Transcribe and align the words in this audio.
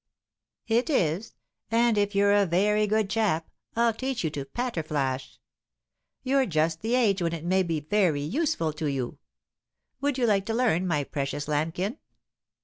"It 0.67 0.89
is; 0.89 1.35
and, 1.69 1.95
if 1.95 2.15
you're 2.15 2.33
a 2.33 2.47
very 2.47 2.87
good 2.87 3.07
chap, 3.07 3.51
I'll 3.75 3.93
teach 3.93 4.23
you 4.23 4.31
to 4.31 4.45
'patter 4.45 4.81
flash.' 4.81 5.37
You're 6.23 6.47
just 6.47 6.81
the 6.81 6.95
age 6.95 7.21
when 7.21 7.33
it 7.33 7.45
may 7.45 7.61
be 7.61 7.81
very 7.81 8.23
useful 8.23 8.73
to 8.73 8.87
you. 8.87 9.19
Would 9.99 10.17
you 10.17 10.25
like 10.25 10.47
to 10.47 10.55
learn, 10.55 10.87
my 10.87 11.03
precious 11.03 11.47
lambkin?" 11.47 11.99